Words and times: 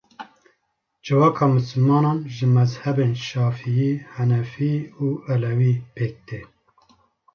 Civaka 1.05 1.43
misilmanan 1.53 2.17
ji 2.35 2.45
mezhebên 2.55 3.13
şafiî, 3.27 3.91
henefî 4.15 4.73
û 5.03 5.07
elewî 5.33 5.73
pêk 5.95 6.15
tê. 6.27 6.41